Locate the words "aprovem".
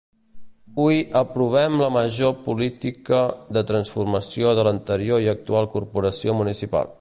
1.19-1.75